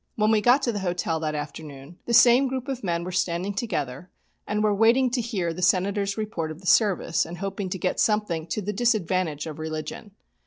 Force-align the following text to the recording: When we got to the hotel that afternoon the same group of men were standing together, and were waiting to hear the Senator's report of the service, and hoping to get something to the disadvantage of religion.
When 0.15 0.31
we 0.31 0.41
got 0.41 0.63
to 0.63 0.71
the 0.71 0.79
hotel 0.79 1.19
that 1.19 1.35
afternoon 1.35 1.99
the 2.07 2.13
same 2.15 2.47
group 2.47 2.67
of 2.67 2.83
men 2.83 3.03
were 3.03 3.11
standing 3.11 3.53
together, 3.53 4.09
and 4.47 4.63
were 4.63 4.73
waiting 4.73 5.11
to 5.11 5.21
hear 5.21 5.53
the 5.53 5.61
Senator's 5.61 6.17
report 6.17 6.49
of 6.49 6.59
the 6.59 6.65
service, 6.65 7.23
and 7.23 7.37
hoping 7.37 7.69
to 7.69 7.77
get 7.77 7.99
something 7.99 8.47
to 8.47 8.63
the 8.63 8.73
disadvantage 8.73 9.45
of 9.45 9.59
religion. 9.59 10.09